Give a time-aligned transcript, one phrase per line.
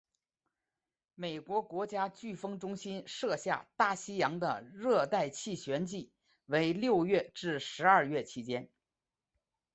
[1.13, 6.11] 美国国家飓风中心设下大西洋的热带气旋季
[6.47, 8.67] 为六月至十二月期间。